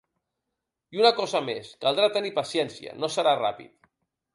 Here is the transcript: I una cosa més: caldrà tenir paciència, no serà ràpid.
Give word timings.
I 0.95 1.01
una 1.01 1.11
cosa 1.21 1.43
més: 1.51 1.71
caldrà 1.85 2.11
tenir 2.19 2.35
paciència, 2.41 3.01
no 3.05 3.15
serà 3.19 3.41
ràpid. 3.47 3.93